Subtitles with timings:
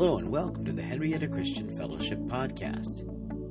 [0.00, 3.04] Hello and welcome to the Henrietta Christian Fellowship podcast.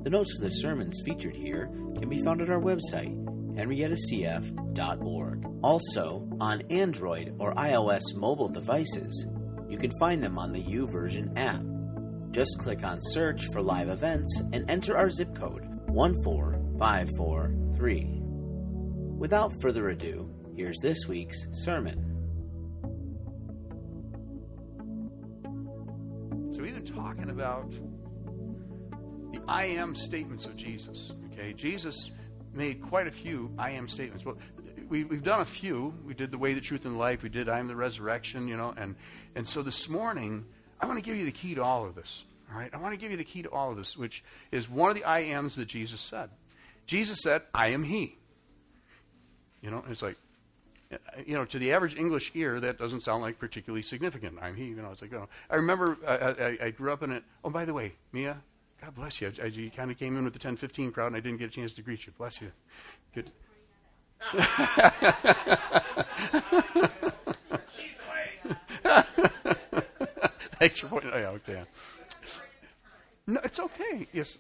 [0.05, 3.13] The notes for the sermons featured here can be found at our website,
[3.57, 5.45] henriettacf.org.
[5.61, 9.27] Also, on Android or iOS mobile devices,
[9.67, 11.65] you can find them on the YouVersion app.
[12.31, 18.21] Just click on search for live events and enter our zip code 14543.
[19.17, 22.06] Without further ado, here's this week's sermon.
[26.89, 27.71] Talking about
[29.31, 31.11] the I am statements of Jesus.
[31.31, 32.11] Okay, Jesus
[32.53, 34.25] made quite a few I am statements.
[34.25, 34.37] Well,
[34.89, 35.93] we, we've done a few.
[36.05, 37.23] We did the way, the truth, and life.
[37.23, 38.47] We did I am the resurrection.
[38.47, 38.95] You know, and
[39.35, 40.45] and so this morning
[40.79, 42.23] I want to give you the key to all of this.
[42.51, 44.69] All right, I want to give you the key to all of this, which is
[44.69, 46.29] one of the I ams that Jesus said.
[46.85, 48.17] Jesus said, "I am He."
[49.61, 50.17] You know, it's like
[51.25, 54.37] you know, to the average English ear, that doesn't sound like particularly significant.
[54.41, 54.91] I'm he, you know.
[54.91, 55.27] It's like, oh.
[55.49, 57.23] I remember I, I, I, grew up in it.
[57.43, 58.37] Oh, by the way, Mia,
[58.81, 59.31] God bless you.
[59.41, 61.53] I, you kind of came in with the 10-15 crowd, and I didn't get a
[61.53, 62.13] chance to greet you.
[62.17, 62.51] Bless you.
[63.13, 63.31] Good.
[70.59, 71.11] Thanks for pointing.
[71.13, 71.63] Oh, yeah.
[73.27, 74.07] No, it's okay.
[74.13, 74.37] Yes.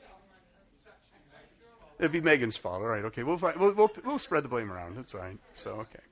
[1.99, 2.81] It'd be Megan's fault.
[2.81, 3.03] All right.
[3.05, 3.23] Okay.
[3.23, 4.95] We'll, find, we'll, we'll, we'll spread the blame around.
[4.95, 5.39] That's fine.
[5.55, 6.06] So okay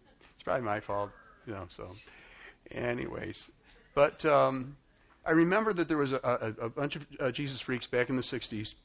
[0.46, 1.10] probably my fault,
[1.46, 1.66] you know.
[1.68, 1.92] So,
[2.72, 3.50] anyways,
[3.94, 4.78] but um,
[5.26, 8.16] I remember that there was a, a, a bunch of uh, Jesus freaks back in
[8.16, 8.76] the '60s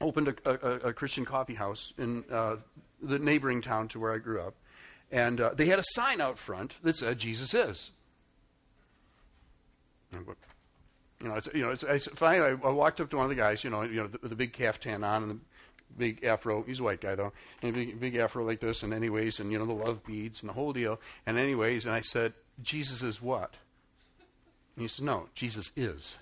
[0.00, 0.50] opened a,
[0.88, 2.56] a Christian coffee house in uh,
[3.02, 4.54] the neighboring town to where I grew up,
[5.10, 7.90] and uh, they had a sign out front that said "Jesus is."
[10.12, 13.36] You know, it's, you know, it's, I, finally I, walked up to one of the
[13.36, 15.38] guys, you know, you know, the, the big caftan on and the
[15.96, 16.62] big afro.
[16.62, 18.82] He's a white guy though, and big, big afro like this.
[18.82, 21.00] And anyways, and you know the love beads and the whole deal.
[21.26, 23.54] And anyways, and I said, Jesus is what?
[24.76, 26.16] And he says, No, Jesus is.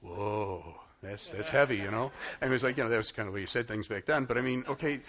[0.00, 2.12] Whoa, that's that's heavy, you know.
[2.40, 3.88] And it was like, you know, that was kind of the way you said things
[3.88, 4.24] back then.
[4.24, 5.00] But I mean, okay,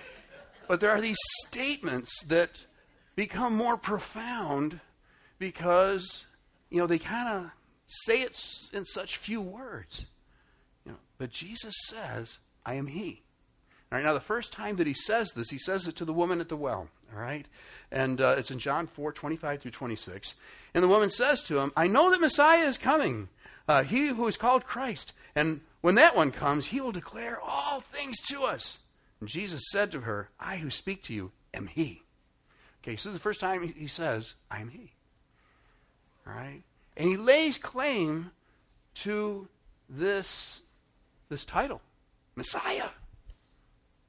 [0.68, 2.66] but there are these statements that
[3.16, 4.80] become more profound
[5.40, 6.26] because
[6.70, 7.52] you know they kind of
[7.88, 8.38] say it
[8.74, 10.06] in such few words.
[10.86, 13.24] You know, but Jesus says, I am He.
[13.90, 16.14] All right, now the first time that he says this, he says it to the
[16.14, 16.90] woman at the well.
[17.14, 17.46] All right,
[17.90, 20.34] and uh, it's in John 4 25 through 26.
[20.74, 23.30] And the woman says to him, I know that Messiah is coming,
[23.66, 25.14] uh, he who is called Christ.
[25.36, 28.80] And when that one comes, he will declare all things to us.
[29.22, 32.02] And Jesus said to her, I who speak to you am he.
[32.84, 34.92] Okay, so this is the first time he says, I am he.
[36.28, 36.62] All right?
[36.98, 38.32] And he lays claim
[38.96, 39.48] to
[39.90, 40.60] this,
[41.30, 41.82] this title.
[42.38, 42.90] Messiah.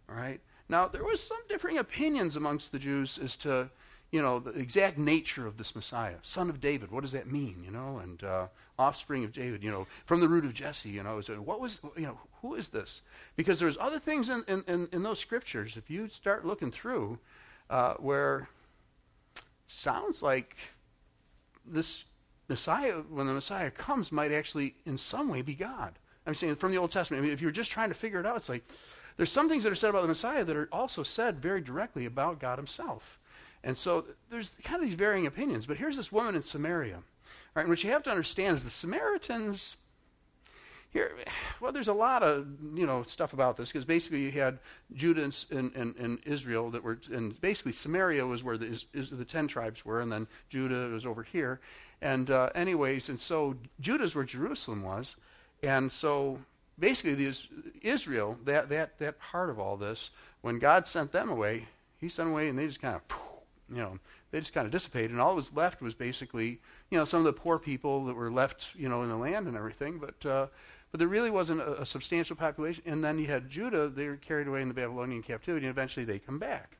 [0.08, 0.40] All right.
[0.68, 3.70] Now there was some differing opinions amongst the Jews as to,
[4.12, 6.90] you know, the exact nature of this Messiah, son of David.
[6.90, 7.62] What does that mean?
[7.64, 8.46] You know, and uh,
[8.78, 9.64] offspring of David.
[9.64, 10.90] You know, from the root of Jesse.
[10.90, 13.00] You know, what was you know who is this?
[13.34, 15.76] Because there's other things in in, in, those scriptures.
[15.76, 17.18] If you start looking through,
[17.70, 18.48] uh, where
[19.68, 20.56] sounds like
[21.64, 22.04] this
[22.48, 25.98] Messiah, when the Messiah comes, might actually in some way be God.
[26.28, 27.22] I'm saying from the Old Testament.
[27.22, 28.62] I mean, if you're just trying to figure it out, it's like
[29.16, 32.04] there's some things that are said about the Messiah that are also said very directly
[32.04, 33.18] about God Himself.
[33.64, 35.66] And so there's kind of these varying opinions.
[35.66, 36.98] But here's this woman in Samaria.
[37.54, 39.76] Right, and what you have to understand is the Samaritans
[40.90, 41.12] here
[41.60, 44.58] well there's a lot of you know stuff about this because basically you had
[44.94, 49.46] judah and, and, and, israel that were and basically samaria was where the, the ten
[49.46, 51.60] tribes were and then judah was over here
[52.00, 55.16] and uh, anyways and so judah's where jerusalem was
[55.62, 56.38] and so
[56.78, 57.48] basically, these,
[57.82, 60.10] Israel, that, that, that part of all this,
[60.40, 61.66] when God sent them away,
[61.98, 63.02] He sent away and they just kind of,
[63.70, 63.98] you know,
[64.30, 65.10] they just kind of dissipated.
[65.10, 66.60] And all that was left was basically,
[66.90, 69.46] you know, some of the poor people that were left, you know, in the land
[69.46, 69.98] and everything.
[69.98, 70.46] But, uh,
[70.90, 72.82] but there really wasn't a, a substantial population.
[72.86, 76.04] And then you had Judah, they were carried away in the Babylonian captivity, and eventually
[76.04, 76.76] they come back.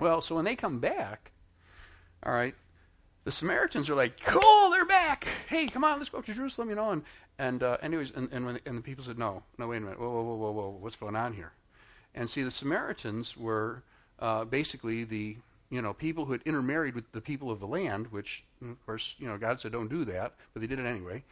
[0.00, 1.30] Well, so when they come back,
[2.24, 2.54] all right,
[3.26, 5.26] the Samaritans are like, cool, they're back.
[5.48, 6.92] Hey, come on, let's go to Jerusalem, you know.
[6.92, 7.02] And,
[7.40, 9.98] and uh, anyways, and, and, when, and the people said, no, no, wait a minute,
[9.98, 11.50] whoa, whoa, whoa, whoa, whoa, what's going on here?
[12.14, 13.82] And see, the Samaritans were
[14.20, 15.36] uh, basically the
[15.70, 19.16] you know people who had intermarried with the people of the land, which of course
[19.18, 21.24] you know God said don't do that, but they did it anyway.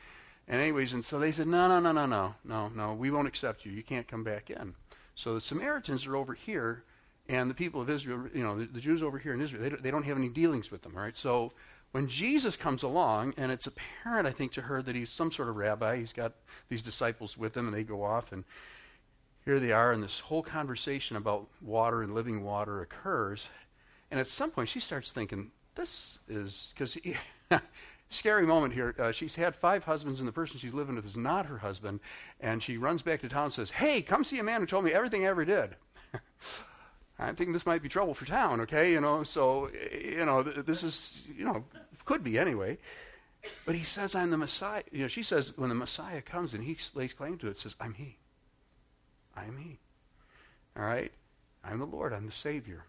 [0.49, 3.29] And anyways, and so they said, no, no, no, no, no, no, no, we won't
[3.29, 3.71] accept you.
[3.71, 4.75] You can't come back in.
[5.15, 6.83] So the Samaritans are over here,
[7.29, 9.69] and the people of Israel, you know, the, the Jews over here in Israel, they
[9.71, 11.17] don't, they don't have any dealings with them, right?
[11.17, 11.53] So
[11.95, 15.49] when Jesus comes along, and it's apparent, I think, to her that he's some sort
[15.49, 16.33] of rabbi, he's got
[16.69, 18.43] these disciples with him, and they go off, and
[19.45, 23.47] here they are, and this whole conversation about water and living water occurs.
[24.11, 26.99] And at some point, she starts thinking, this is, because
[28.11, 28.97] scary moment here.
[28.99, 32.01] Uh, she's had five husbands, and the person she's living with is not her husband.
[32.41, 34.85] And she runs back to town and says, Hey, come see a man who told
[34.85, 35.77] me everything I ever did.
[37.19, 38.91] I'm thinking this might be trouble for town, okay?
[38.91, 41.65] You know, so, you know, th- this is, you know,
[42.05, 42.79] could be anyway.
[43.67, 44.83] But he says, I'm the Messiah.
[44.91, 47.75] You know, she says, when the Messiah comes and he lays claim to it, says,
[47.81, 48.17] I'm he.
[49.37, 49.79] I am he.
[50.77, 51.13] All right?
[51.63, 52.13] I'm the Lord.
[52.13, 52.85] I'm the Savior.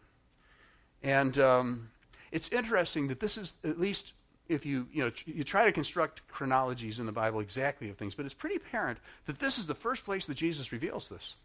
[1.03, 1.89] And um,
[2.31, 4.13] it's interesting that this is, at least
[4.47, 8.13] if you, you know, you try to construct chronologies in the Bible exactly of things,
[8.15, 11.35] but it's pretty apparent that this is the first place that Jesus reveals this.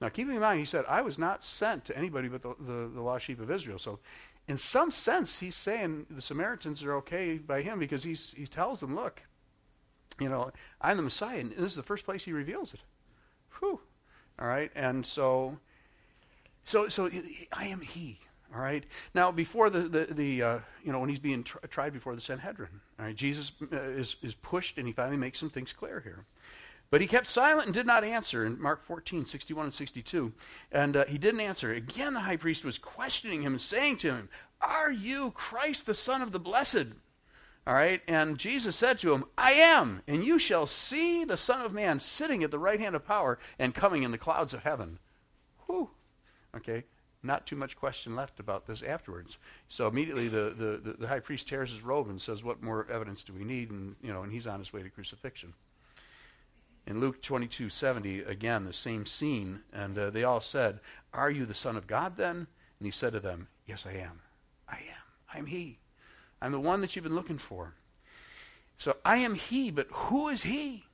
[0.00, 2.90] Now, keeping in mind, he said, I was not sent to anybody but the, the,
[2.92, 3.78] the lost sheep of Israel.
[3.78, 4.00] So,
[4.48, 8.80] in some sense, he's saying the Samaritans are okay by him because he's, he tells
[8.80, 9.22] them, look,
[10.20, 10.50] you know,
[10.80, 11.38] I'm the Messiah.
[11.38, 12.80] And this is the first place he reveals it.
[13.58, 13.80] Whew.
[14.38, 14.70] All right.
[14.74, 15.58] And so,
[16.64, 17.10] so, so
[17.52, 18.18] I am he.
[18.54, 18.84] All right.
[19.14, 22.20] Now, before the the, the uh, you know when he's being tr- tried before the
[22.20, 22.68] Sanhedrin,
[22.98, 26.26] all right, Jesus uh, is is pushed and he finally makes some things clear here.
[26.92, 30.30] But he kept silent and did not answer in Mark 14, 61 and 62.
[30.70, 31.72] And uh, he didn't answer.
[31.72, 34.28] Again, the high priest was questioning him and saying to him,
[34.60, 36.88] Are you Christ, the Son of the Blessed?
[37.66, 38.02] All right.
[38.06, 40.02] And Jesus said to him, I am.
[40.06, 43.38] And you shall see the Son of Man sitting at the right hand of power
[43.58, 44.98] and coming in the clouds of heaven.
[45.64, 45.88] Whew.
[46.54, 46.84] Okay.
[47.22, 49.38] Not too much question left about this afterwards.
[49.70, 50.54] So immediately the,
[50.84, 53.70] the, the, high priest tears his robe and says, What more evidence do we need?
[53.70, 55.54] And, you know, and he's on his way to crucifixion.
[56.86, 60.80] In Luke 22 70, again, the same scene, and uh, they all said,
[61.12, 62.36] Are you the Son of God then?
[62.36, 64.20] And he said to them, Yes, I am.
[64.68, 65.32] I am.
[65.32, 65.78] I'm He.
[66.40, 67.74] I'm the one that you've been looking for.
[68.78, 70.84] So I am He, but who is He?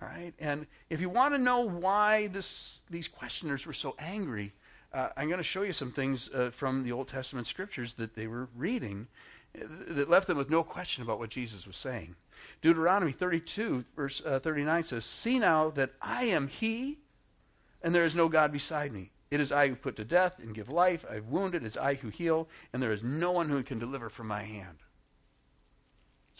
[0.00, 0.34] All right?
[0.40, 4.52] And if you want to know why this, these questioners were so angry,
[4.92, 8.14] uh, I'm going to show you some things uh, from the Old Testament scriptures that
[8.14, 9.06] they were reading
[9.56, 12.16] uh, that left them with no question about what Jesus was saying.
[12.60, 16.98] Deuteronomy 32, verse uh, 39 says, See now that I am He,
[17.82, 19.10] and there is no God beside me.
[19.30, 21.06] It is I who put to death and give life.
[21.10, 21.64] I've wounded.
[21.64, 24.81] It's I who heal, and there is no one who can deliver from my hand.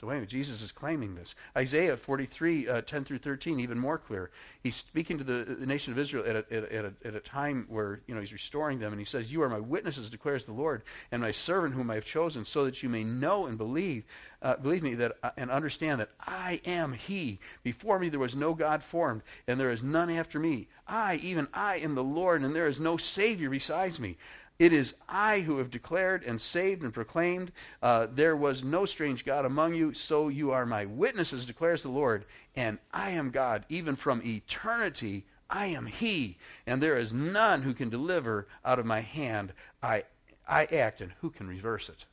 [0.03, 1.37] So anyway, Jesus is claiming this.
[1.57, 4.33] Isaiah 43, uh, 10 through 13, even more clear.
[4.61, 7.67] He's speaking to the, the nation of Israel at a, at, a, at a time
[7.69, 10.53] where you know, he's restoring them, and he says, You are my witnesses, declares the
[10.53, 10.83] Lord,
[11.13, 14.03] and my servant whom I have chosen, so that you may know and believe,
[14.43, 17.39] uh, believe me, that, uh, and understand that I am he.
[17.63, 20.67] Before me there was no God formed, and there is none after me.
[20.89, 24.17] I, even I, am the Lord, and there is no Savior besides me.
[24.63, 27.51] It is I who have declared and saved and proclaimed,
[27.83, 31.89] uh, There was no strange God among you, so you are my witnesses, declares the
[31.89, 32.27] Lord.
[32.55, 35.25] And I am God, even from eternity.
[35.51, 39.53] I am He, and there is none who can deliver out of my hand.
[39.83, 40.05] I,
[40.47, 42.05] I act, and who can reverse it?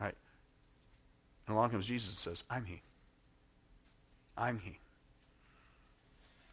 [0.00, 0.16] Right?
[1.46, 2.82] And along comes Jesus and says, I'm He.
[4.36, 4.80] I'm He.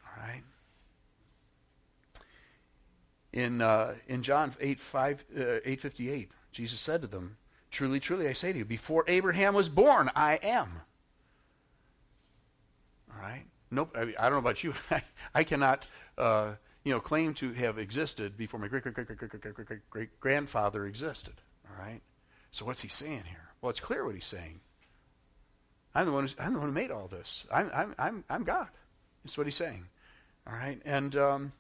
[0.06, 0.44] All right?
[3.34, 7.38] In, uh, in John 8, 5, uh, 858, Jesus said to them,
[7.70, 10.82] Truly, truly, I say to you, before Abraham was born, I am.
[13.10, 13.46] All right?
[13.72, 13.96] Nope.
[13.96, 14.74] I, mean, I don't know about you.
[14.92, 15.02] I,
[15.34, 15.88] I cannot,
[16.18, 19.56] uh, you know, claim to have existed before my great, great, great, great, great, great,
[19.56, 21.36] great, great, grandfather existed.
[21.70, 22.02] All right?
[22.52, 23.50] So what's he saying here?
[23.62, 24.60] Well, it's clear what he's saying.
[25.96, 26.24] I'm the one.
[26.24, 27.46] Who's, I'm the one who made all this.
[27.52, 28.68] I'm, I'm, I'm, I'm God.
[29.24, 29.86] That's what he's saying.
[30.46, 30.82] All right?
[30.84, 31.54] And um,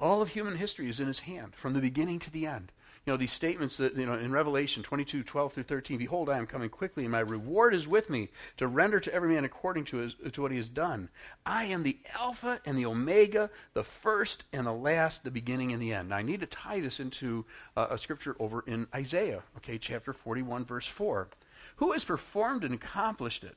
[0.00, 2.72] all of human history is in his hand from the beginning to the end.
[3.06, 6.36] You know, these statements that, you know, in Revelation 22, 12 through 13, Behold, I
[6.36, 8.28] am coming quickly, and my reward is with me
[8.58, 11.08] to render to every man according to, his, to what he has done.
[11.46, 15.80] I am the Alpha and the Omega, the first and the last, the beginning and
[15.80, 16.10] the end.
[16.10, 20.12] Now, I need to tie this into uh, a scripture over in Isaiah, okay, chapter
[20.12, 21.28] 41, verse 4.
[21.76, 23.56] Who has performed and accomplished it,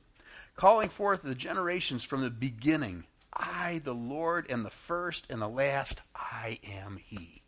[0.56, 3.04] calling forth the generations from the beginning?
[3.36, 6.00] I, the Lord, am the first and the last.
[6.14, 7.42] I am He.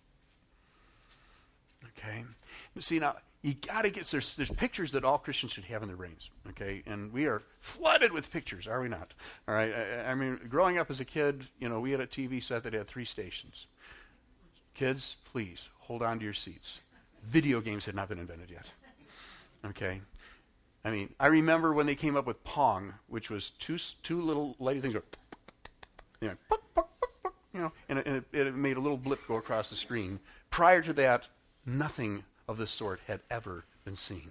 [1.99, 2.25] Okay?
[2.75, 5.83] you See, now, you got to get, there's, there's pictures that all Christians should have
[5.83, 6.31] in their brains.
[6.51, 6.83] Okay?
[6.87, 9.15] And we are flooded with pictures, are we not?
[9.47, 9.73] All right?
[9.73, 12.65] I, I mean, growing up as a kid, you know, we had a TV set
[12.65, 13.67] that had three stations.
[14.75, 16.81] Kids, please, hold on to your seats.
[17.25, 18.67] Video games had not been invented yet.
[19.65, 20.01] Okay?
[20.85, 24.57] I mean, I remember when they came up with Pong, which was two, two little
[24.61, 24.97] lighty things.
[26.27, 29.71] You know, you know and, it, and it, it made a little blip go across
[29.71, 30.21] the screen.
[30.51, 31.29] Prior to that,
[31.65, 34.31] nothing of this sort had ever been seen.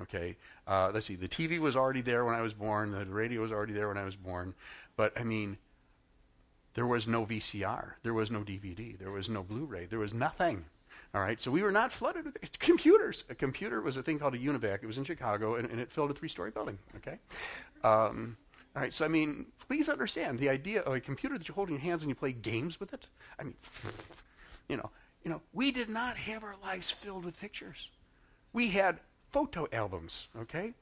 [0.00, 0.36] Okay,
[0.66, 1.16] uh, let's see.
[1.16, 2.92] The TV was already there when I was born.
[2.92, 4.54] The radio was already there when I was born.
[4.96, 5.58] But I mean,
[6.74, 7.92] there was no VCR.
[8.02, 8.98] There was no DVD.
[8.98, 9.86] There was no Blu-ray.
[9.86, 10.64] There was nothing.
[11.14, 13.24] All right, so we were not flooded with computers.
[13.28, 14.82] A computer was a thing called a UNIVAC.
[14.82, 16.78] It was in Chicago, and, and it filled a three-story building.
[16.96, 17.18] Okay,
[17.84, 18.36] um,
[18.74, 18.94] all right.
[18.94, 21.82] So I mean, please understand the idea of a computer that you hold in your
[21.82, 23.06] hands and you play games with it.
[23.38, 23.54] I mean,
[24.68, 24.90] you know,
[25.24, 27.90] you know, we did not have our lives filled with pictures.
[28.52, 29.00] We had
[29.32, 30.72] photo albums, okay?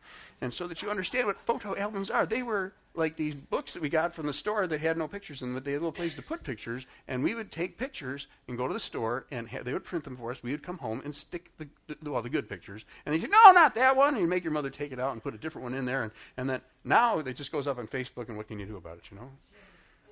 [0.40, 3.82] And so that you understand what photo albums are, they were like these books that
[3.82, 5.84] we got from the store that had no pictures in them, but they had a
[5.84, 9.26] little place to put pictures, and we would take pictures and go to the store,
[9.30, 10.42] and ha- they would print them for us.
[10.42, 11.68] We would come home and stick the,
[12.02, 14.42] the, well, the good pictures, and they said, no, not that one, and you make
[14.42, 16.60] your mother take it out and put a different one in there, and, and then
[16.84, 19.16] now it just goes up on Facebook, and what can you do about it, you
[19.16, 19.30] know?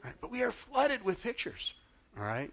[0.04, 1.74] Right, but we are flooded with pictures,
[2.16, 2.52] all right?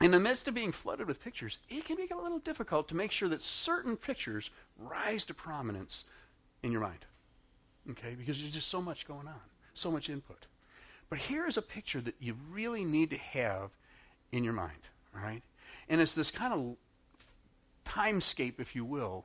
[0.00, 2.96] In the midst of being flooded with pictures, it can become a little difficult to
[2.96, 6.04] make sure that certain pictures rise to prominence
[6.62, 7.04] in your mind.
[7.90, 8.14] Okay?
[8.14, 9.40] Because there's just so much going on,
[9.74, 10.46] so much input.
[11.08, 13.70] But here is a picture that you really need to have
[14.32, 14.72] in your mind.
[15.14, 15.42] Right?
[15.88, 16.76] And it's this kind of
[17.86, 19.24] timescape, if you will,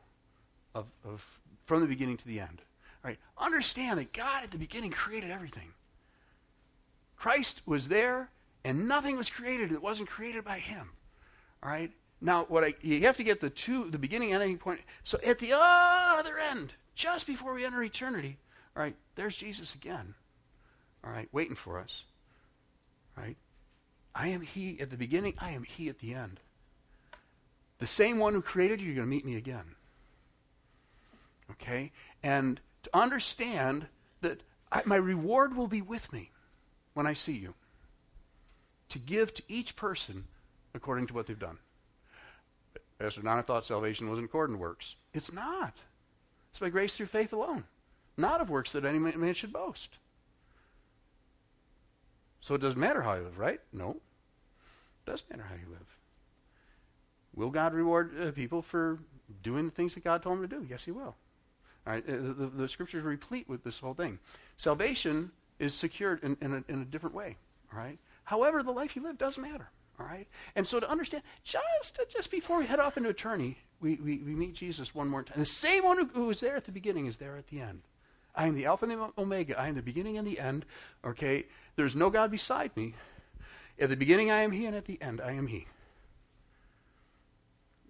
[0.76, 1.26] of, of
[1.66, 2.62] from the beginning to the end.
[3.04, 3.18] All right?
[3.38, 5.74] Understand that God at the beginning created everything.
[7.16, 8.30] Christ was there
[8.64, 10.90] and nothing was created that wasn't created by him.
[11.64, 11.92] All right?
[12.22, 14.82] Now, what I, you have to get the two, the beginning and ending point.
[15.04, 18.38] So at the other end, just before we enter eternity,
[18.76, 20.14] all right, there's Jesus again.
[21.04, 22.04] All right, waiting for us.
[23.18, 23.38] All right?
[24.14, 26.42] I am He at the beginning, I am He at the end.
[27.78, 29.76] The same one who created you, you're going to meet me again.
[31.52, 31.94] Okay?
[32.22, 33.88] And to understand
[34.20, 36.32] that I, my reward will be with me
[36.94, 37.54] when I see you
[38.90, 40.26] to give to each person
[40.74, 41.58] according to what they've done.
[43.00, 44.96] Pastor I thought salvation was in accordance to works.
[45.14, 45.74] It's not.
[46.52, 47.64] It's by grace through faith alone,
[48.18, 49.98] not of works that any man should boast.
[52.42, 53.60] So it doesn't matter how you live, right?
[53.72, 53.92] No.
[53.92, 55.98] It does matter how you live.
[57.36, 59.00] Will God reward uh, people for
[59.44, 60.66] doing the things that God told them to do?
[60.70, 61.16] Yes, He will.
[61.88, 64.20] All right, uh, the, the, scriptures replete with this whole thing.
[64.58, 67.38] Salvation is secured in, in, a, in a different way.
[67.72, 67.98] All right,
[68.30, 69.72] However, the life you live does matter.
[70.00, 70.28] All right?
[70.56, 74.36] And so to understand, just, just before we head off into eternity, we, we, we
[74.36, 75.40] meet Jesus one more time.
[75.40, 77.82] The same one who, who was there at the beginning is there at the end.
[78.36, 79.60] I am the Alpha and the Omega.
[79.60, 80.66] I am the beginning and the end.
[81.04, 81.48] Okay?
[81.76, 82.94] There's no God beside me.
[83.80, 85.66] At the beginning, I am He, and at the end, I am He.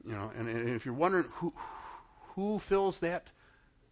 [0.08, 1.52] You know, and, and if you're wondering who,
[2.36, 3.28] who fills that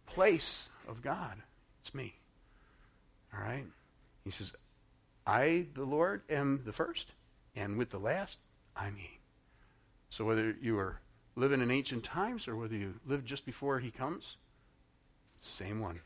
[0.06, 1.42] place of God,
[1.82, 2.14] it's me.
[3.34, 3.66] All right?
[4.24, 4.54] He says,
[5.28, 7.12] I, the Lord, am the first,
[7.54, 8.38] and with the last,
[8.74, 9.18] I'm He.
[10.08, 11.00] So whether you are
[11.36, 14.36] living in ancient times or whether you live just before He comes,
[15.42, 16.00] same one.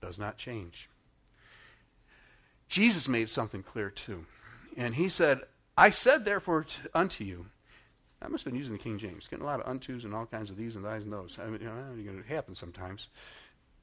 [0.00, 0.88] Does not change.
[2.68, 4.26] Jesus made something clear too.
[4.76, 5.40] And he said,
[5.76, 7.46] I said therefore unto you,
[8.22, 10.26] I must have been using the King James, getting a lot of untos and all
[10.26, 11.36] kinds of these and thys and those.
[11.40, 13.08] I mean, you know, it happens sometimes.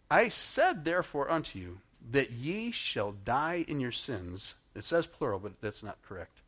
[0.10, 1.80] I said therefore unto you
[2.12, 4.56] that ye shall die in your sins.
[4.76, 6.42] It says plural, but that's not correct.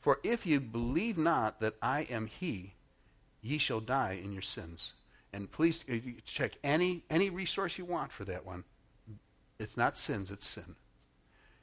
[0.00, 2.72] For if you believe not that I am He,
[3.42, 4.92] ye shall die in your sins.
[5.32, 8.64] And please uh, check any, any resource you want for that one.
[9.58, 10.74] It's not sins, it's sin.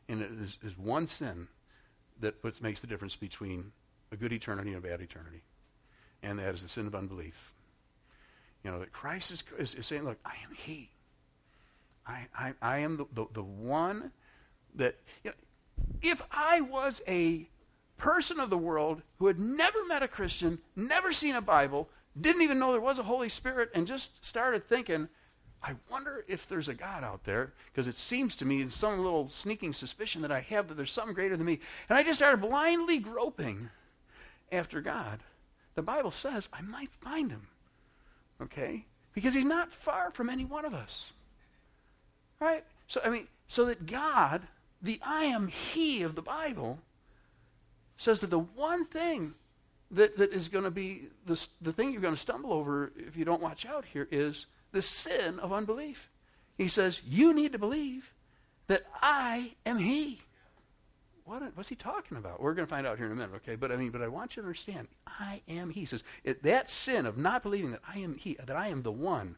[0.08, 1.48] And it is, is one sin
[2.22, 3.72] that puts, makes the difference between
[4.12, 5.42] a good eternity and a bad eternity.
[6.24, 7.52] And that is the sin of unbelief.
[8.64, 10.90] You know, that Christ is, is, is saying, look, I am He.
[12.08, 14.12] I, I, I am the, the, the one
[14.76, 15.36] that, you know,
[16.02, 17.48] if I was a
[17.98, 22.42] person of the world who had never met a Christian, never seen a Bible, didn't
[22.42, 25.08] even know there was a Holy Spirit, and just started thinking,
[25.62, 29.30] I wonder if there's a God out there, because it seems to me, some little
[29.30, 31.60] sneaking suspicion that I have, that there's something greater than me.
[31.90, 33.70] And I just started blindly groping
[34.52, 35.20] after God.
[35.76, 37.48] The Bible says I might find him.
[38.42, 38.86] Okay?
[39.14, 41.12] Because he's not far from any one of us.
[42.39, 42.63] Right?
[42.88, 44.41] So, I mean, so that God,
[44.82, 46.79] the I am He of the Bible,
[47.98, 49.34] says that the one thing
[49.91, 53.15] that, that is going to be the, the thing you're going to stumble over if
[53.15, 56.10] you don't watch out here is the sin of unbelief.
[56.58, 58.13] He says, You need to believe
[58.67, 60.20] that I am He.
[61.24, 62.41] What, what's he talking about?
[62.41, 63.56] We're going to find out here in a minute, okay?
[63.56, 65.82] But I mean, but I want you to understand, I am He.
[65.82, 66.03] He says
[66.44, 69.36] that sin of not believing that I am He, that I am the one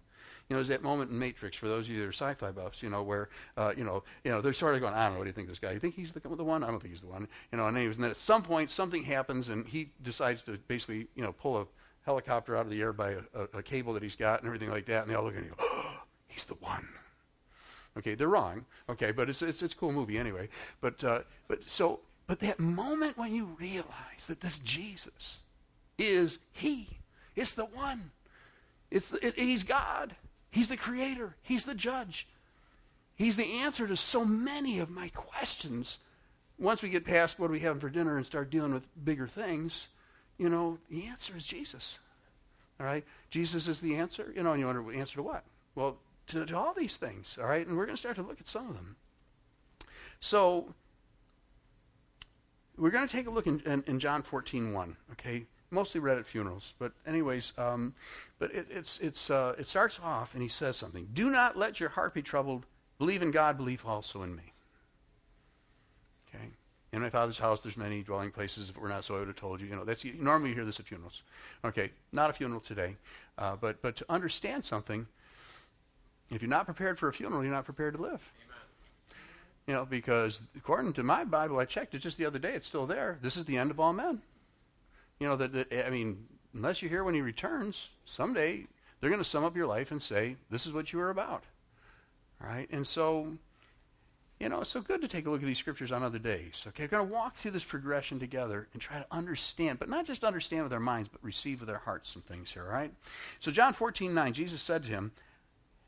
[0.50, 2.82] you know, there's that moment in Matrix for those of you that are sci-fi buffs,
[2.82, 5.20] you know, where, uh, you know, you know, they're sort of going, I don't know,
[5.20, 5.72] what do you think this guy?
[5.72, 6.64] You think he's the, the one?
[6.64, 7.28] I don't think he's the one.
[7.52, 11.08] You know, and, and then at some point something happens and he decides to basically,
[11.16, 11.68] you know, pull a
[12.04, 14.72] helicopter out of the air by a, a, a cable that he's got and everything
[14.72, 16.88] like that, and they all look at him and go, oh, he's the one.
[17.98, 18.66] Okay, they're wrong.
[18.90, 20.48] Okay, but it's it's, it's a cool movie anyway.
[20.80, 25.40] But uh, but so but that moment when you realize that this Jesus
[25.98, 26.88] is He.
[27.36, 28.12] It's the one.
[28.92, 30.16] It's it, he's God.
[30.52, 31.36] He's the creator.
[31.42, 32.28] He's the judge.
[33.16, 35.98] He's the answer to so many of my questions.
[36.58, 39.28] Once we get past what are we having for dinner and start dealing with bigger
[39.28, 39.88] things,
[40.38, 42.00] you know, the answer is Jesus.
[42.80, 43.04] All right?
[43.30, 44.32] Jesus is the answer.
[44.36, 45.44] You know, and you wonder, answer to what?
[45.76, 47.38] Well, to, to all these things.
[47.40, 47.66] All right?
[47.68, 48.96] And we're going to start to look at some of them.
[50.22, 50.74] So,
[52.78, 54.96] we're going to take a look in, in, in John 14 1.
[55.12, 55.46] Okay?
[55.72, 56.74] Mostly read at funerals.
[56.80, 57.94] But, anyways, um,
[58.40, 61.80] but it, it's, it's, uh, it starts off and he says something Do not let
[61.80, 62.66] your heart be troubled.
[62.98, 64.54] Believe in God, believe also in me.
[66.28, 66.50] Okay?
[66.92, 68.70] In my father's house, there's many dwelling places.
[68.70, 69.68] If it were not so, I would have told you.
[69.68, 71.22] You know, that's normally you hear this at funerals.
[71.64, 72.96] Okay, not a funeral today,
[73.38, 75.06] uh, but but to understand something,
[76.32, 78.22] if you're not prepared for a funeral, you're not prepared to live.
[78.44, 79.18] Amen.
[79.68, 82.54] You know, because according to my Bible, I checked it just the other day.
[82.54, 83.20] It's still there.
[83.22, 84.22] This is the end of all men.
[85.20, 88.66] You know that, that eh, I mean, unless you're here when he returns, someday
[89.00, 91.44] they're going to sum up your life and say, "This is what you were about."
[92.42, 92.70] Right?
[92.72, 93.34] and so
[94.40, 96.64] you know, it's so good to take a look at these scriptures on other days.
[96.70, 100.06] Okay, we're going to walk through this progression together and try to understand, but not
[100.06, 102.94] just understand with our minds, but receive with our hearts some things here, all right?
[103.40, 105.12] So, John 14, 9, Jesus said to him,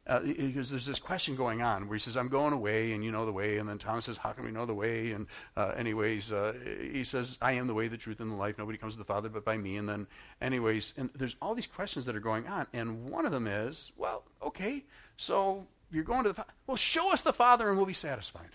[0.07, 3.11] uh, because there's this question going on where he says, I'm going away and you
[3.11, 3.59] know the way.
[3.59, 5.11] And then Thomas says, How can we know the way?
[5.11, 6.53] And, uh, anyways, uh,
[6.91, 8.57] he says, I am the way, the truth, and the life.
[8.57, 9.77] Nobody comes to the Father but by me.
[9.77, 10.07] And then,
[10.41, 12.65] anyways, and there's all these questions that are going on.
[12.73, 14.83] And one of them is, Well, okay,
[15.17, 16.53] so you're going to the Father.
[16.65, 18.49] Well, show us the Father and we'll be satisfied.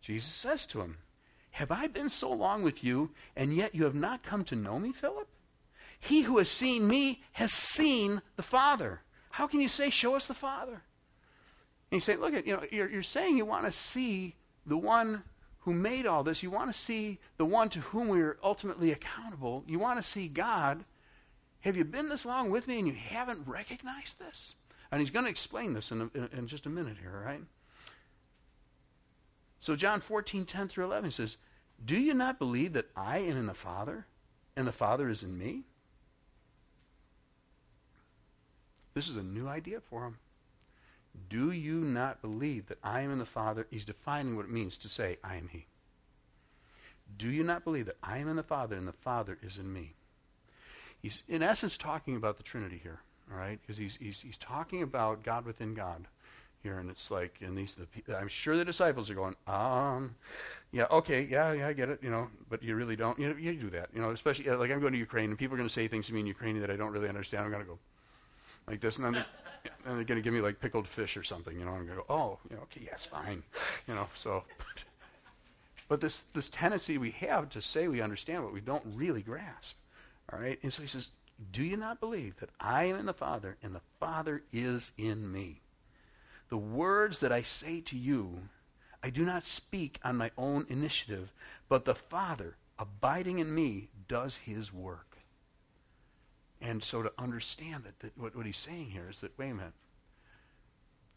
[0.00, 0.96] Jesus says to him,
[1.52, 4.78] Have I been so long with you, and yet you have not come to know
[4.78, 5.28] me, Philip?
[6.00, 9.02] He who has seen me has seen the Father.
[9.30, 10.82] How can you say, Show us the Father?
[11.90, 14.34] And you say, Look at, you know, you're, you're saying you want to see
[14.66, 15.22] the one
[15.60, 16.42] who made all this.
[16.42, 19.62] You want to see the one to whom we are ultimately accountable.
[19.66, 20.84] You want to see God.
[21.60, 24.54] Have you been this long with me and you haven't recognized this?
[24.90, 27.42] And he's going to explain this in, a, in, in just a minute here, right?
[29.60, 31.36] So John 14, 10 through 11 says,
[31.84, 34.06] Do you not believe that I am in the Father,
[34.56, 35.64] and the Father is in me?
[38.94, 40.16] This is a new idea for him.
[41.28, 43.66] Do you not believe that I am in the Father?
[43.70, 45.66] He's defining what it means to say, I am He.
[47.18, 49.72] Do you not believe that I am in the Father and the Father is in
[49.72, 49.94] me?
[51.00, 53.00] He's, in essence, talking about the Trinity here,
[53.30, 53.58] all right?
[53.60, 56.06] Because he's, he's, he's talking about God within God
[56.62, 60.14] here, and it's like, and these, the, I'm sure the disciples are going, um,
[60.72, 63.36] yeah, okay, yeah, yeah, I get it, you know, but you really don't, you know,
[63.36, 65.68] you do that, you know, especially like I'm going to Ukraine, and people are going
[65.68, 67.44] to say things to me in Ukrainian that I don't really understand.
[67.44, 67.78] I'm going to go
[68.66, 69.26] like this, and then they're,
[69.84, 71.72] they're going to give me like pickled fish or something, you know.
[71.72, 73.42] I'm going to go, oh, you know, okay, yes, fine,
[73.88, 74.08] you know.
[74.14, 74.44] So,
[75.88, 79.76] but this this tendency we have to say we understand what we don't really grasp.
[80.32, 80.58] All right?
[80.62, 81.10] And so he says,
[81.52, 85.30] Do you not believe that I am in the Father and the Father is in
[85.30, 85.60] me?
[86.48, 88.40] The words that I say to you,
[89.02, 91.32] I do not speak on my own initiative,
[91.68, 95.09] but the Father, abiding in me, does his work.
[96.60, 99.54] And so to understand that, that what, what he's saying here is that, wait a
[99.54, 99.72] minute,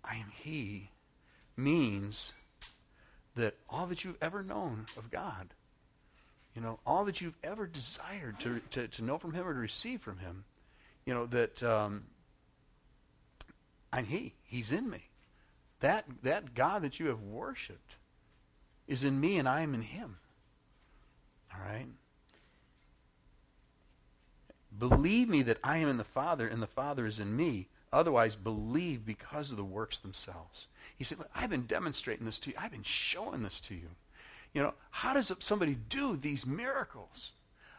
[0.04, 0.90] I am he
[1.58, 2.34] means
[3.36, 5.54] that all that you've ever known of God
[6.56, 9.60] you know, all that you've ever desired to, to, to know from Him or to
[9.60, 10.44] receive from Him,
[11.06, 12.04] you know, that um,
[13.92, 14.34] I'm He.
[14.44, 15.08] He's in me.
[15.80, 17.96] That, that God that you have worshiped
[18.88, 20.18] is in me and I am in Him.
[21.54, 21.88] All right?
[24.78, 27.68] Believe me that I am in the Father and the Father is in me.
[27.92, 30.68] Otherwise, believe because of the works themselves.
[30.98, 32.56] He said, I've been demonstrating this to you.
[32.58, 33.90] I've been showing this to you.
[34.54, 37.32] You know, how does somebody do these miracles?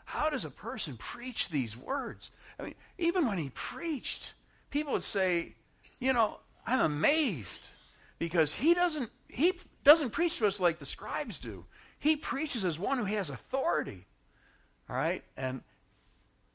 [0.05, 2.31] How does a person preach these words?
[2.59, 4.35] I mean, even when he preached,
[4.71, 5.55] people would say,
[5.99, 7.71] you know, I'm amazed
[8.19, 11.65] because he doesn't he doesn't preach to us like the scribes do.
[11.99, 14.07] He preaches as one who has authority.
[14.89, 15.25] All right?
[15.37, 15.63] And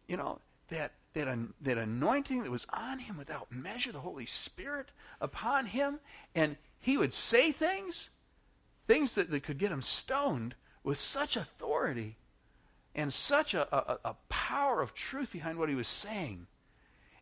[0.09, 1.27] you know, that that,
[1.61, 4.89] that anointing that was on him without measure, the Holy Spirit
[5.21, 5.99] upon him,
[6.35, 8.09] and he would say things
[8.87, 12.17] things that, that could get him stoned with such authority
[12.95, 16.47] and such a, a, a power of truth behind what he was saying.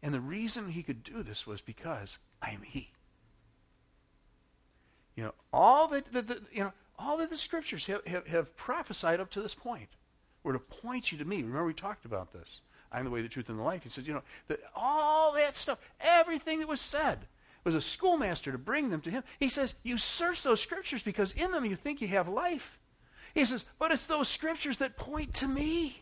[0.02, 2.92] And the reason he could do this was because I am he.
[5.16, 8.56] You know, all that the, the, you know, all that the scriptures have, have, have
[8.56, 9.90] prophesied up to this point
[10.44, 11.38] were to point you to me.
[11.38, 12.62] Remember we talked about this.
[12.92, 13.84] I'm the way, the truth, and the life.
[13.84, 17.20] He says, you know, that all that stuff, everything that was said,
[17.64, 19.24] was a schoolmaster to bring them to him.
[19.40, 22.80] He says, You search those scriptures because in them you think you have life.
[23.38, 26.02] He says, but it's those scriptures that point to me.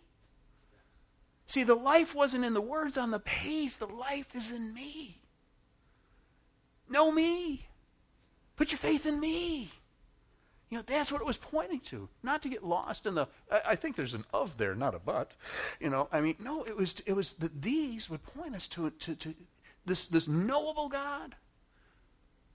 [1.48, 5.20] See, the life wasn't in the words on the page, the life is in me.
[6.90, 7.68] Know me.
[8.56, 9.70] Put your faith in me.
[10.70, 12.10] You know, that's what it was pointing to.
[12.24, 13.28] Not to get lost in the.
[13.52, 15.32] I, I, think there's an of there, not a but.
[15.80, 18.90] You know, I mean, no, it was it was that these would point us to
[18.90, 19.36] to, to
[19.86, 21.36] this this knowable God,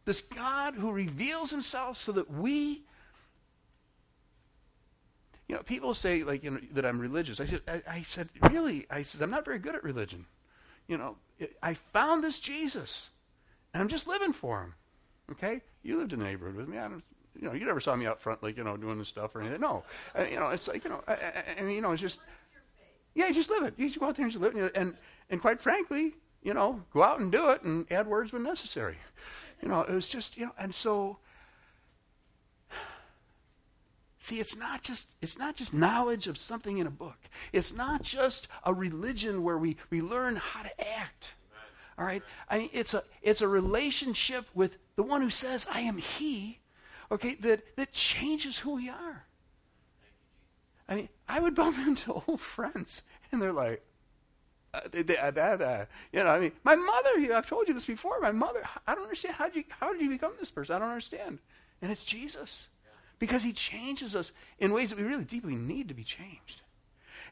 [0.05, 2.83] this God who reveals Himself so that we.
[5.46, 7.40] You know, people say like you know that I'm religious.
[7.40, 8.87] I said, I, I said, really?
[8.90, 10.27] I said, I'm not very good at religion.
[10.88, 11.16] You know,
[11.62, 13.11] I found this Jesus,
[13.73, 14.75] and I'm just living for Him.
[15.31, 16.77] Okay, you lived in the neighborhood with me.
[16.79, 17.05] I don't
[17.40, 19.40] you know, you never saw me out front, like, you know, doing this stuff or
[19.40, 19.61] anything.
[19.61, 19.83] No.
[20.16, 22.20] Uh, you know, it's like, you know, I, I, I you know, it's just,
[23.14, 23.74] yeah, you just live it.
[23.76, 24.72] You just go out there and just live it.
[24.74, 24.94] And,
[25.31, 28.98] and quite frankly, you know, go out and do it and add words when necessary.
[29.62, 31.18] You know, it was just, you know, and so,
[34.18, 37.18] see, it's not just, it's not just knowledge of something in a book.
[37.53, 41.31] It's not just a religion where we, we learn how to act.
[41.98, 42.22] All right?
[42.48, 46.60] I mean, it's a, it's a relationship with the one who says, I am he
[47.11, 49.25] okay, that, that changes who we are.
[50.88, 53.83] I mean, I would bump into old friends, and they're like,
[54.73, 57.87] uh, they, they, uh, uh, you know, I mean, my mother, I've told you this
[57.87, 59.35] before, my mother, I don't understand.
[59.35, 60.77] How did, you, how did you become this person?
[60.77, 61.38] I don't understand.
[61.83, 62.66] And it's Jesus.
[63.18, 66.62] Because he changes us in ways that we really deeply need to be changed.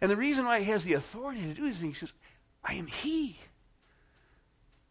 [0.00, 2.12] And the reason why he has the authority to do this, he says,
[2.64, 3.38] I am he.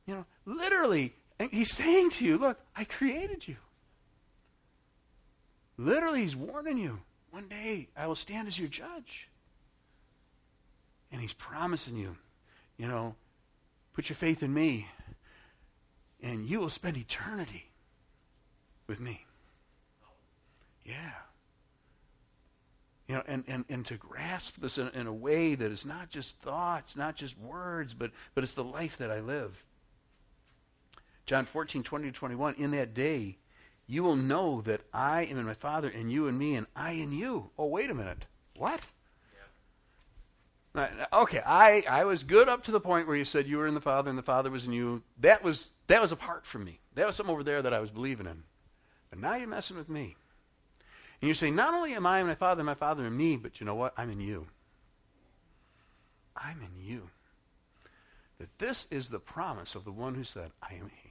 [0.06, 1.14] You know, literally,
[1.52, 3.58] he's saying to you, look, I created you.
[5.78, 7.00] Literally, he's warning you.
[7.32, 9.28] One day I will stand as your judge.
[11.12, 12.18] And he's promising you,
[12.78, 13.16] you know,
[13.94, 14.88] put your faith in me,
[16.22, 17.70] and you will spend eternity
[18.88, 19.26] with me.
[20.84, 21.12] Yeah.
[23.08, 26.10] You know, and, and, and to grasp this in, in a way that is not
[26.10, 29.64] just thoughts, not just words, but, but it's the life that I live.
[31.26, 33.38] John 14, 20 to 21, in that day,
[33.88, 36.92] you will know that I am in my Father, and you in me, and I
[36.92, 37.50] in you.
[37.58, 38.26] Oh, wait a minute.
[38.58, 38.82] What?
[40.76, 40.90] Yeah.
[41.14, 43.68] Uh, okay, I, I was good up to the point where you said you were
[43.68, 45.04] in the Father and the Father was in you.
[45.22, 46.80] That was that was apart from me.
[46.96, 48.44] That was something over there that I was believing in.
[49.10, 50.18] But now you're messing with me.
[51.22, 53.38] And you say, not only am I in my Father and my Father in me,
[53.38, 53.94] but you know what?
[53.98, 54.48] I'm in you.
[56.36, 57.10] I'm in you.
[58.40, 61.07] That this is the promise of the one who said, I am He.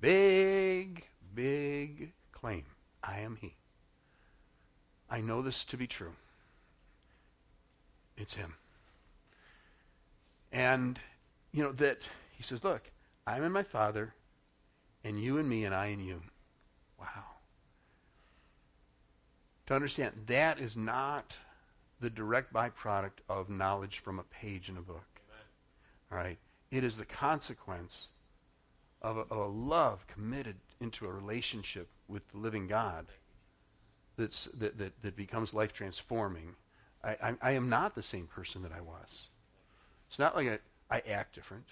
[0.00, 2.64] Big, big claim.
[3.02, 3.54] I am He.
[5.10, 6.12] I know this to be true.
[8.16, 8.54] It's Him.
[10.52, 10.98] And,
[11.52, 11.98] you know, that
[12.36, 12.90] He says, Look,
[13.26, 14.14] I'm in my Father,
[15.04, 16.20] and you in me, and I in you.
[16.98, 17.24] Wow.
[19.66, 21.36] To understand, that is not
[22.00, 25.20] the direct byproduct of knowledge from a page in a book.
[25.28, 25.44] Amen.
[26.10, 26.38] All right?
[26.70, 28.08] It is the consequence
[29.02, 33.06] of a, of a love committed into a relationship with the living God
[34.16, 36.54] that's, that, that, that becomes life transforming,
[37.02, 39.28] I, I, I, am not the same person that I was.
[40.08, 40.48] It's not like
[40.90, 41.64] I, I act different.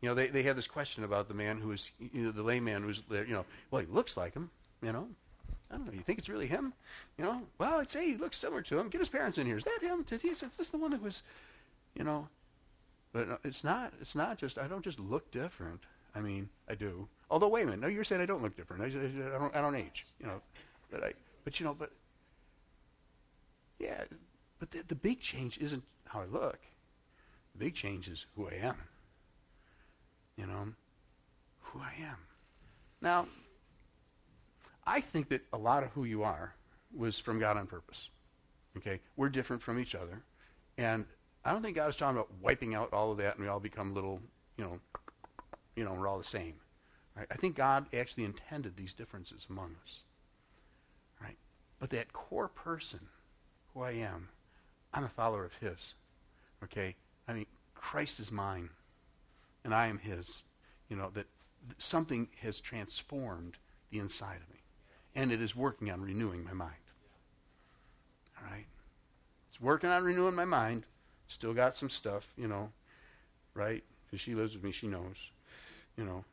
[0.00, 2.42] You know, they, they have this question about the man who is, you know, the
[2.42, 4.50] layman who's, you know, well, he looks like him,
[4.82, 5.08] you know.
[5.70, 5.92] I don't know.
[5.92, 6.72] You think it's really him?
[7.18, 8.88] You know, well, I'd say he looks similar to him.
[8.88, 9.56] Get his parents in here.
[9.56, 10.04] Is that him?
[10.04, 10.28] Did he?
[10.28, 11.22] Is this the one that was,
[11.96, 12.28] you know?
[13.12, 13.92] But uh, it's not.
[14.00, 14.58] It's not just.
[14.58, 15.80] I don't just look different.
[16.16, 17.06] I mean, I do.
[17.30, 17.80] Although, wait a minute.
[17.80, 18.82] No, you're saying I don't look different.
[18.82, 19.56] I, I, I, don't.
[19.56, 20.06] I don't age.
[20.18, 20.40] You know,
[20.90, 21.12] but I.
[21.44, 21.92] But you know, but
[23.78, 24.04] yeah.
[24.58, 26.58] But the, the big change isn't how I look.
[27.52, 28.76] The big change is who I am.
[30.36, 30.68] You know,
[31.60, 32.16] who I am.
[33.02, 33.26] Now,
[34.86, 36.54] I think that a lot of who you are
[36.94, 38.08] was from God on purpose.
[38.78, 40.22] Okay, we're different from each other,
[40.78, 41.04] and
[41.44, 43.60] I don't think God is talking about wiping out all of that and we all
[43.60, 44.20] become little,
[44.56, 44.80] you know,
[45.76, 46.54] you know, we're all the same.
[47.16, 47.26] Right?
[47.30, 50.00] I think God actually intended these differences among us.
[51.22, 51.36] Right?
[51.78, 53.00] But that core person,
[53.72, 54.30] who I am,
[54.92, 55.94] I'm a follower of His.
[56.64, 56.96] Okay?
[57.28, 58.70] I mean, Christ is mine,
[59.64, 60.42] and I am His.
[60.88, 61.26] You know, that
[61.78, 63.56] something has transformed
[63.90, 64.60] the inside of me,
[65.14, 66.72] and it is working on renewing my mind.
[68.38, 68.66] All right?
[69.50, 70.84] It's working on renewing my mind.
[71.28, 72.70] Still got some stuff, you know,
[73.52, 73.82] right?
[74.04, 75.16] Because she lives with me, she knows
[75.96, 76.24] you know.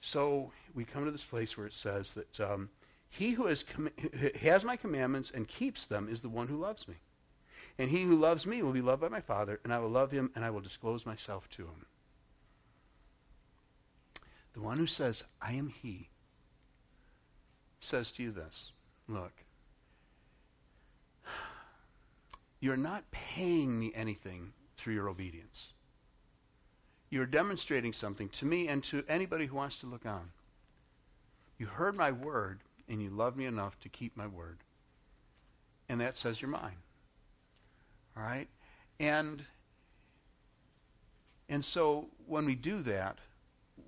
[0.00, 2.70] So we come to this place where it says that um,
[3.10, 3.90] he who has, com-
[4.40, 6.94] has my commandments and keeps them is the one who loves me.
[7.78, 10.10] And he who loves me will be loved by my Father, and I will love
[10.10, 11.86] him, and I will disclose myself to him.
[14.54, 16.08] The one who says, I am He,
[17.78, 18.72] says to you this
[19.06, 19.32] Look,
[22.60, 24.52] you're not paying me anything
[24.88, 25.68] through your obedience.
[27.10, 30.30] You're demonstrating something to me and to anybody who wants to look on.
[31.58, 34.56] You heard my word, and you love me enough to keep my word.
[35.90, 36.78] And that says you're mine.
[38.16, 38.48] All right?
[38.98, 39.44] And
[41.50, 43.18] and so when we do that,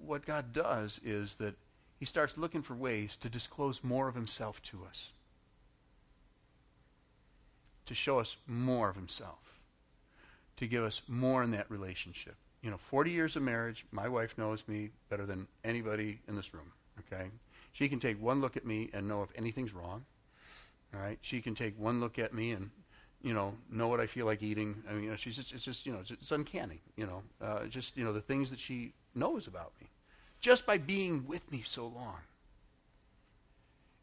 [0.05, 1.55] what God does is that
[1.99, 5.13] he starts looking for ways to disclose more of himself to us.
[7.87, 9.50] To show us more of himself.
[10.61, 12.37] To give us more in that relationship.
[12.63, 16.53] You know, 40 years of marriage, my wife knows me better than anybody in this
[16.53, 16.71] room,
[17.01, 17.31] okay?
[17.73, 20.05] She can take one look at me and know if anything's wrong.
[20.95, 21.19] All right?
[21.23, 22.71] She can take one look at me and
[23.23, 24.83] you know, know what I feel like eating.
[24.89, 27.23] I mean, you know, she's just, it's just, you know, it's, it's uncanny, you know,
[27.43, 29.89] uh, just, you know, the things that she knows about me
[30.41, 32.17] just by being with me so long.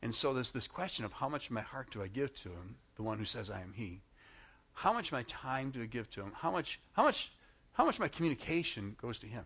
[0.01, 2.49] And so there's this question of how much of my heart do I give to
[2.49, 4.01] him, the one who says I am he?
[4.77, 6.31] How much of my time do I give to him?
[6.35, 7.31] How much, how much,
[7.73, 9.43] how much of my communication goes to him?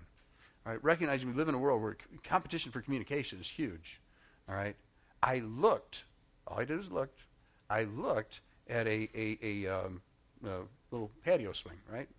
[0.65, 4.01] All right, recognizing we live in a world where competition for communication is huge.
[4.49, 4.75] All right,
[5.23, 6.03] I looked,
[6.45, 7.21] all I did was looked,
[7.69, 10.01] I looked at a, a, a, um,
[10.43, 12.09] a little patio swing, right?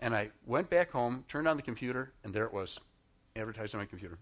[0.00, 2.78] And I went back home, turned on the computer, and there it was,
[3.36, 4.18] advertised on my computer.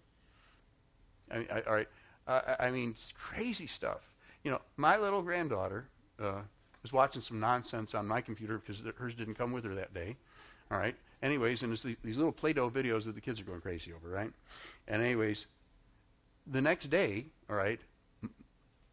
[1.29, 1.89] I mean, I, all right,
[2.29, 4.09] uh, I mean, crazy stuff.
[4.45, 5.89] You know, my little granddaughter
[6.23, 6.43] uh,
[6.83, 10.17] was watching some nonsense on my computer because hers didn't come with her that day.
[10.71, 10.95] All right.
[11.23, 14.09] Anyways, and it's these, these little Play-Doh videos that the kids are going crazy over,
[14.09, 14.33] right?
[14.89, 15.47] And anyways,
[16.47, 17.81] the next day, all right,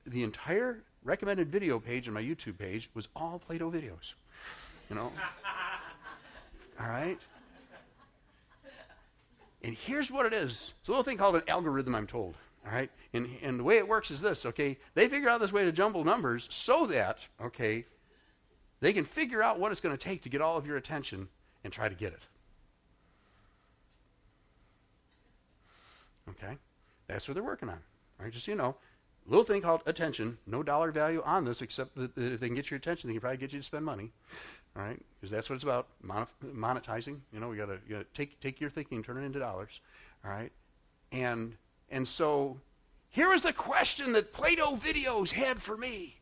[0.06, 4.14] the entire recommended video page on my YouTube page was all Play-Doh videos.
[4.90, 5.12] You know?
[6.80, 7.18] all right?
[9.64, 10.74] And here's what it is.
[10.80, 12.36] It's a little thing called an algorithm, I'm told.
[12.68, 12.92] All right?
[13.14, 14.78] And, and the way it works is this, okay?
[14.94, 17.86] They figure out this way to jumble numbers so that, okay,
[18.82, 21.30] they can figure out what it's going to take to get all of your attention
[21.64, 22.22] and try to get it.
[26.30, 26.58] Okay?
[27.08, 27.80] That's what they're working on.
[28.20, 28.32] Right?
[28.32, 28.76] Just so you know,
[29.26, 30.38] little thing called attention.
[30.46, 33.22] No dollar value on this, except that if they can get your attention, they can
[33.22, 34.12] probably get you to spend money.
[34.76, 35.88] All right, because that's what it's about.
[36.06, 37.20] monetizing.
[37.34, 39.82] You know, we got to take take your thinking, and turn it into dollars.
[40.24, 40.52] All right,
[41.12, 41.56] and
[41.90, 42.60] and so
[43.10, 46.18] here is the question that Play-Doh videos had for me: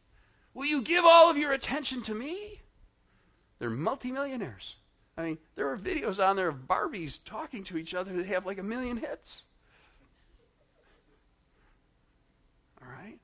[0.53, 2.61] Will you give all of your attention to me?
[3.59, 4.75] They're multimillionaires.
[5.17, 8.45] I mean, there are videos on there of Barbies talking to each other that have
[8.45, 9.43] like a million hits.
[12.81, 13.17] All right?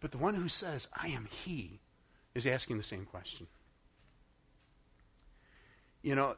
[0.00, 1.80] But the one who says, I am He,
[2.34, 3.46] is asking the same question.
[6.02, 6.36] You know,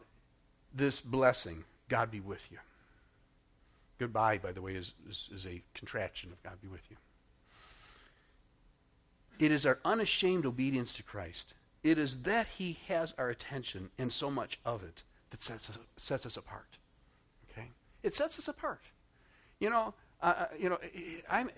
[0.75, 2.59] this blessing, God be with you.
[4.01, 6.97] Goodbye, by the way, is, is, is a contraction of God be with you.
[9.39, 11.53] It is our unashamed obedience to Christ.
[11.85, 15.77] It is that He has our attention and so much of it that sets us,
[15.99, 16.79] sets us apart.
[17.51, 17.69] Okay?
[18.03, 18.81] It sets us apart.
[19.59, 20.79] You know, uh, uh, you know,
[21.29, 21.51] I'm.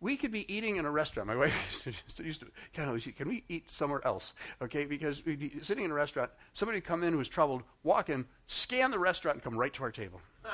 [0.00, 1.28] We could be eating in a restaurant.
[1.28, 4.32] My wife used to, used to kind of, can we eat somewhere else?
[4.60, 6.32] Okay, because we'd be sitting in a restaurant.
[6.54, 9.72] Somebody would come in who was troubled, walk in, scan the restaurant, and come right
[9.74, 10.20] to our table.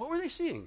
[0.00, 0.66] what were they seeing?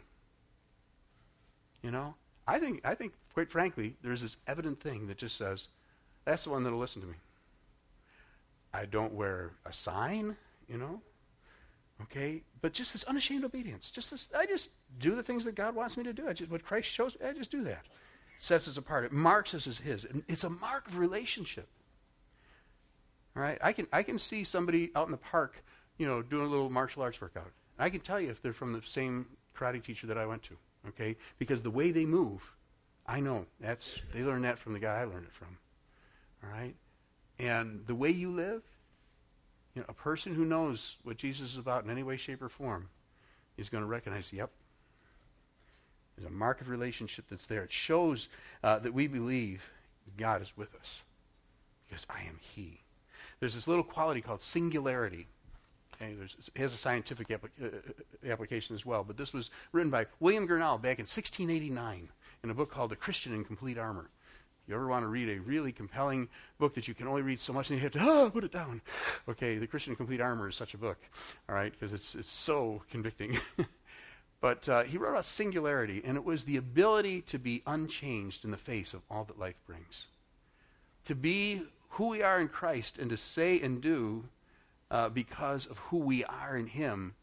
[1.82, 2.14] You know,
[2.48, 5.70] I think, I think, quite frankly, there's this evident thing that just says,
[6.24, 7.16] that's the one that'll listen to me.
[8.72, 10.38] I don't wear a sign,
[10.70, 11.02] you know.
[12.04, 12.44] Okay?
[12.62, 13.90] But just this unashamed obedience.
[13.90, 14.70] Just this, I just
[15.00, 16.28] do the things that God wants me to do.
[16.30, 17.88] I just, what Christ shows I just do that.
[18.38, 19.04] Sets us apart.
[19.04, 20.06] It marks us as His.
[20.28, 21.68] It's a mark of relationship.
[23.36, 23.58] All right?
[23.64, 25.64] I can, I can see somebody out in the park,
[25.98, 27.52] you know, doing a little martial arts workout.
[27.80, 29.26] I can tell you if they're from the same
[29.58, 30.56] karate teacher that I went to.
[30.90, 31.16] Okay?
[31.40, 32.42] Because the way they move,
[33.08, 33.46] I know.
[33.60, 35.58] That's, they learned that from the guy I learned it from.
[36.44, 36.76] All right?
[37.40, 38.62] And the way you live,
[39.76, 42.50] you know, a person who knows what Jesus is about in any way, shape, or
[42.50, 42.90] form
[43.58, 44.50] is going to recognize, yep,
[46.16, 47.64] there's a mark of relationship that's there.
[47.64, 48.28] It shows
[48.64, 49.64] uh, that we believe
[50.18, 51.02] God is with us
[51.88, 52.82] because I am He.
[53.40, 55.28] There's this little quality called singularity.
[56.12, 60.48] It has a scientific uh, uh, application as well, but this was written by William
[60.48, 62.10] Gurnall back in 1689
[62.44, 64.10] in a book called The Christian in Complete Armor.
[64.64, 67.40] If you ever want to read a really compelling book that you can only read
[67.40, 68.82] so much and you have to oh, put it down.
[69.28, 70.98] Okay the christian in complete armor is such a book
[71.50, 73.40] all right because it's, it's so convicting.
[74.44, 78.52] But uh, he wrote about singularity and it was the ability to be unchanged in
[78.52, 80.08] the face of all that life brings.
[81.06, 81.62] To be
[81.92, 84.26] who we are in christ and to say and do
[84.94, 87.16] uh, because of who we are in Him,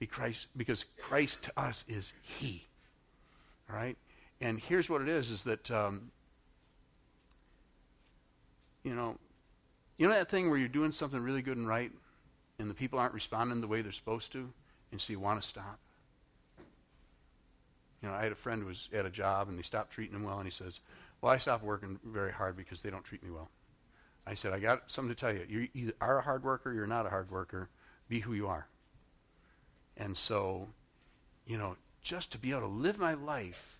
[0.00, 0.48] because,
[1.00, 2.66] Christ to us is He.
[3.70, 3.96] All right?
[4.40, 6.10] And here's what it is, is that, um,
[8.82, 9.16] you know,
[9.96, 11.92] you know that thing where you're doing something really good and right,
[12.58, 14.50] and the people aren't responding the way they're supposed to,
[14.90, 15.78] and so you want to stop?
[18.02, 20.16] You know, I had a friend who was at a job, and they stopped treating
[20.16, 20.80] him well, and he says,
[21.20, 23.48] well, I stopped working very hard because they don't treat me well.
[24.28, 25.46] I said, I got something to tell you.
[25.48, 27.70] You either are a hard worker, you're not a hard worker.
[28.08, 28.66] Be who you are.
[29.96, 30.68] And so,
[31.46, 33.78] you know, just to be able to live my life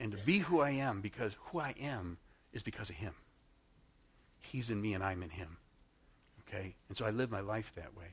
[0.00, 2.18] and to be who I am because who I am
[2.52, 3.14] is because of Him.
[4.40, 5.56] He's in me and I'm in Him.
[6.48, 6.74] Okay?
[6.88, 8.08] And so I live my life that way.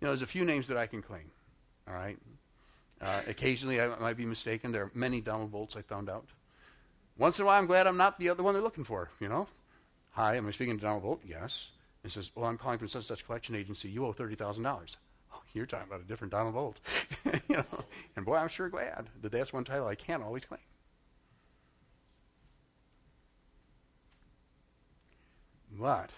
[0.00, 1.30] You know, there's a few names that I can claim.
[1.86, 2.18] All right?
[3.00, 4.72] Uh, occasionally I might be mistaken.
[4.72, 6.26] There are many Donald Bolts I found out.
[7.16, 9.28] Once in a while, I'm glad I'm not the other one they're looking for, you
[9.28, 9.46] know?
[10.18, 11.20] Hi, am I speaking to Donald Bolt?
[11.24, 11.68] Yes.
[12.02, 13.88] And says, well, I'm calling from such and such collection agency.
[13.88, 14.96] You owe $30,000.
[15.30, 16.78] Oh, you're talking about a different Donald Bolt.
[17.48, 17.64] you know?
[18.16, 20.58] And boy, I'm sure glad that that's one title I can't always claim.
[25.70, 26.10] But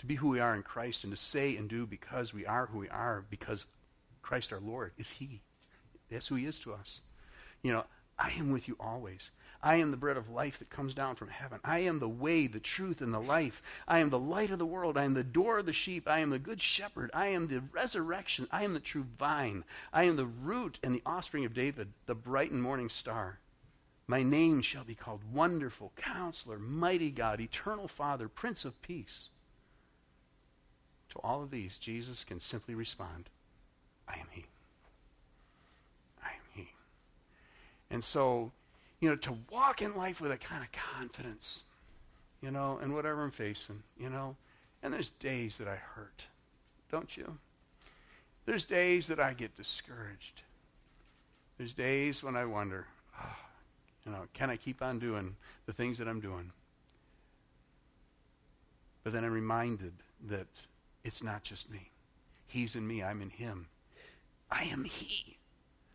[0.00, 2.66] to be who we are in Christ and to say and do because we are
[2.66, 3.66] who we are, because
[4.20, 5.42] Christ our Lord is He.
[6.10, 7.00] That's who He is to us.
[7.62, 7.84] You know,
[8.18, 9.30] I am with you always.
[9.62, 11.58] I am the bread of life that comes down from heaven.
[11.64, 13.60] I am the way, the truth, and the life.
[13.88, 14.96] I am the light of the world.
[14.96, 16.06] I am the door of the sheep.
[16.06, 17.10] I am the good shepherd.
[17.12, 18.46] I am the resurrection.
[18.52, 19.64] I am the true vine.
[19.92, 23.40] I am the root and the offspring of David, the bright and morning star.
[24.06, 29.28] My name shall be called Wonderful, Counselor, Mighty God, Eternal Father, Prince of Peace.
[31.10, 33.28] To all of these, Jesus can simply respond,
[34.06, 34.46] I am He.
[36.22, 36.70] I am He.
[37.90, 38.52] And so
[39.00, 41.62] you know, to walk in life with a kind of confidence,
[42.42, 44.36] you know, and whatever I'm facing, you know.
[44.82, 46.22] And there's days that I hurt,
[46.90, 47.36] don't you?
[48.46, 50.42] There's days that I get discouraged.
[51.58, 52.86] There's days when I wonder,
[53.20, 53.36] oh,
[54.04, 55.34] you know, can I keep on doing
[55.66, 56.50] the things that I'm doing?
[59.04, 59.92] But then I'm reminded
[60.28, 60.46] that
[61.04, 61.90] it's not just me.
[62.46, 63.66] He's in me, I'm in him.
[64.50, 65.37] I am he.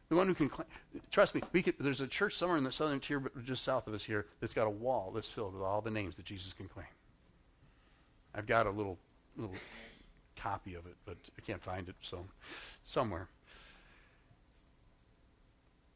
[0.09, 0.67] The one who can claim,
[1.11, 4.03] trust me, could, there's a church somewhere in the southern tier, just south of us
[4.03, 6.87] here, that's got a wall that's filled with all the names that Jesus can claim.
[8.35, 8.97] I've got a little
[9.37, 9.55] little
[10.35, 12.25] copy of it, but I can't find it, so
[12.83, 13.27] somewhere.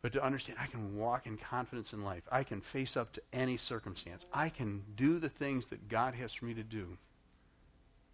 [0.02, 2.24] But to understand, I can walk in confidence in life.
[2.32, 4.26] I can face up to any circumstance.
[4.32, 6.98] I can do the things that God has for me to do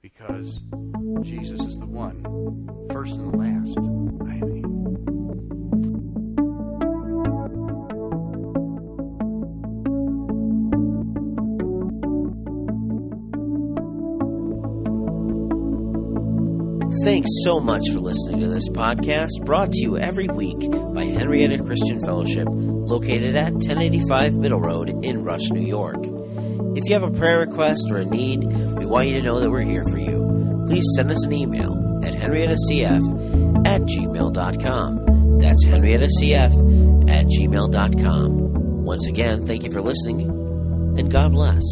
[0.02, 0.60] because
[1.22, 4.53] Jesus is the one, first and the last.
[17.04, 21.62] Thanks so much for listening to this podcast brought to you every week by Henrietta
[21.62, 25.98] Christian Fellowship, located at 1085 Middle Road in Rush, New York.
[26.78, 29.52] If you have a prayer request or a need, we want you to know that
[29.52, 30.64] we're here for you.
[30.66, 31.74] Please send us an email
[32.06, 35.40] at henriettacf at gmail.com.
[35.40, 38.84] That's henriettacf at gmail.com.
[38.86, 40.30] Once again, thank you for listening,
[40.98, 41.64] and God bless.